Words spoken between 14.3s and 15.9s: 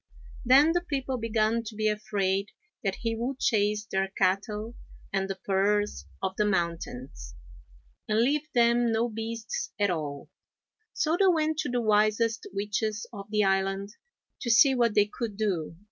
to see what they could do.